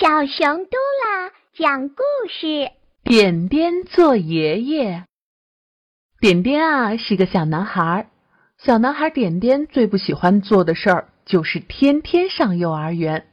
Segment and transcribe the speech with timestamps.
[0.00, 2.70] 小熊嘟啦讲故事：
[3.04, 5.04] 点点做爷爷。
[6.18, 8.08] 点点啊是个小男孩，
[8.56, 13.26] 小男孩点点最不喜欢做的事儿就是天天上幼儿园。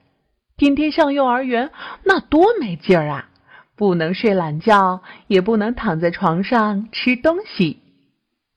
[0.58, 1.72] 天天上幼儿园
[2.04, 3.30] 那多没劲儿啊！
[3.78, 7.80] 不能睡懒觉，也不能躺在床上吃东西。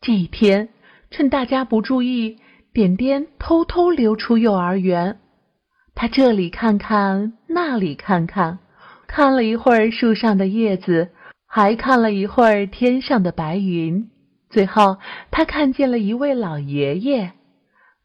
[0.01, 0.71] 这一天，
[1.13, 2.41] 趁大家不注意，
[2.73, 5.21] 点点偷偷溜出幼儿园。
[6.01, 8.59] 他这里看看，那里看看，
[9.07, 11.11] 看了一会儿树上的叶子，
[11.47, 14.09] 还看了一会儿天上的白云。
[14.49, 14.97] 最后，
[15.31, 17.33] 他看见了一位老爷爷。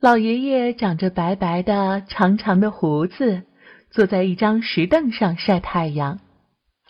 [0.01, 3.43] 老爷爷长着白白的、长长的胡子，
[3.91, 6.20] 坐在一张石凳上晒太阳。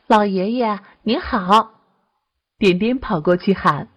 [0.08, 1.82] 老爷爷您好，
[2.58, 3.90] 点点跑过去喊：“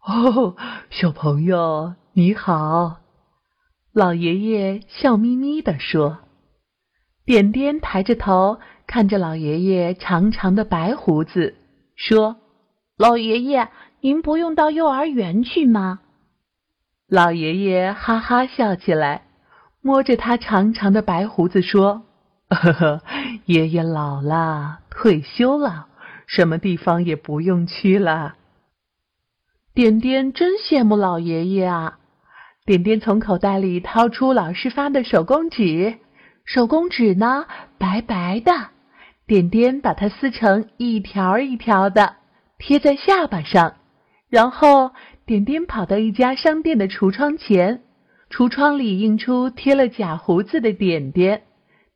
[0.00, 0.56] 哦，
[0.88, 3.00] 小朋友你好。”
[3.92, 6.20] 老爷爷笑眯眯地说。
[7.28, 11.56] 点点抬着头看着老爷爷长长的白胡子，
[11.94, 12.36] 说
[12.96, 13.68] ：“老爷爷，
[14.00, 16.00] 您不用到幼儿园去吗？”
[17.06, 19.24] 老爷爷哈哈笑起来，
[19.82, 22.04] 摸着他长长的白胡子说
[22.48, 23.02] ：“呵呵，
[23.44, 25.88] 爷爷老了，退休了，
[26.26, 28.36] 什么地方也不用去了。”
[29.76, 31.98] 点点真羡慕老爷爷啊！
[32.64, 35.98] 点点从口袋里掏出老师发的手工纸。
[36.48, 37.44] 手工纸呢，
[37.76, 38.50] 白白的，
[39.26, 42.16] 点点把它撕成一条一条的，
[42.56, 43.74] 贴在下巴上。
[44.30, 44.92] 然后
[45.26, 47.82] 点点跑到一家商店的橱窗前，
[48.30, 51.42] 橱窗里映出贴了假胡子的点点，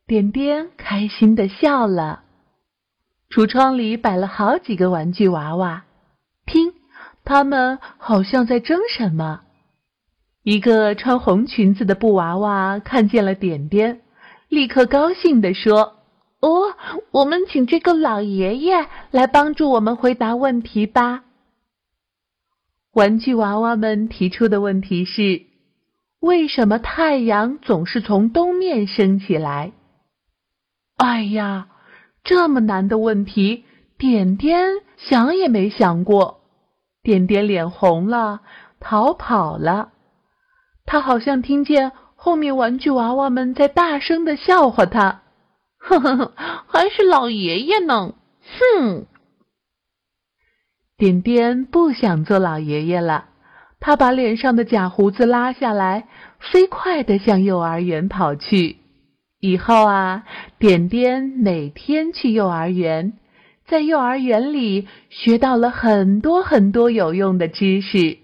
[0.05, 2.21] 点点开心的笑了。
[3.31, 5.85] 橱窗里摆了好几个玩具娃娃，
[6.45, 6.73] 听，
[7.25, 9.41] 他们好像在争什么。
[10.43, 14.01] 一个穿红裙子的布娃娃看见了点点。
[14.53, 15.95] 立刻高兴地说
[16.39, 16.75] ：“哦，
[17.09, 21.23] 我们请这个老爷爷来帮助我们回答问题吧。”
[22.93, 25.41] 玩具娃娃们提出的问题是：
[26.19, 29.71] 为什么太阳总是从东面升起来？
[30.97, 31.69] 哎呀，
[32.23, 33.65] 这么难的问题，
[33.97, 36.41] 点点想也没想过。
[37.01, 38.41] 点点脸红了，
[38.79, 39.93] 逃跑了。
[40.85, 41.91] 他好像听见。
[42.23, 45.23] 后面玩具娃娃们在大声的笑话他，
[45.77, 46.33] 呵呵呵，
[46.69, 48.15] 还是老爷爷呢，
[48.79, 49.07] 哼！
[50.95, 53.25] 点点不想做老爷爷了，
[53.81, 56.07] 他把脸上的假胡子拉下来，
[56.39, 58.77] 飞快的向幼儿园跑去。
[59.41, 60.23] 以后啊，
[60.57, 63.17] 点点每天去幼儿园，
[63.67, 68.19] 在幼儿园里学到了很多很多有用的知识。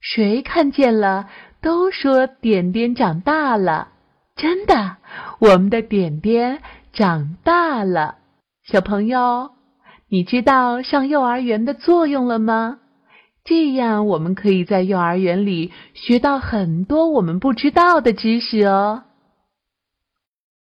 [0.00, 1.28] 谁看见了？
[1.60, 3.88] 都说点点长大了，
[4.36, 4.96] 真的，
[5.38, 6.60] 我们的点点
[6.92, 8.16] 长大了。
[8.64, 9.50] 小朋友，
[10.08, 12.78] 你知道上幼儿园的作用了吗？
[13.44, 19.04] 这样我们可以在幼儿园里学到很多我们不知道的知识哦。